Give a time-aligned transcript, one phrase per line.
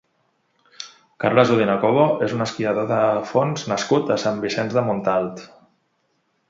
[1.23, 2.99] Carles Udina Cobo és un esquiador de
[3.33, 5.49] fons nascut a Sant Vicenç de Montalt.